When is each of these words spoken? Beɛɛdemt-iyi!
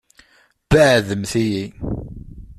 Beɛɛdemt-iyi! 0.69 1.65